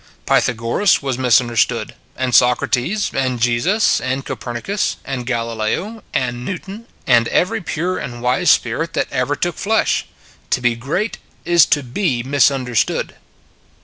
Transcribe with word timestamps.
Pythagoras 0.25 1.03
was 1.03 1.19
mis 1.19 1.39
understood, 1.39 1.93
and 2.17 2.33
Socrates, 2.33 3.11
and 3.13 3.39
Jesus 3.39 4.01
and 4.03 4.25
Copernicus 4.25 4.97
and 5.05 5.27
Galileo 5.27 6.01
and 6.11 6.43
Newton 6.43 6.87
and 7.05 7.27
every 7.27 7.61
pure 7.61 7.99
and 7.99 8.19
wise 8.19 8.49
spirit 8.49 8.93
that 8.93 9.09
ever 9.11 9.35
took 9.35 9.57
flesh. 9.57 10.07
To 10.49 10.59
be 10.59 10.73
great 10.75 11.19
is 11.45 11.67
to 11.67 11.83
be 11.83 12.23
misunder 12.23 12.75
stood." 12.75 13.15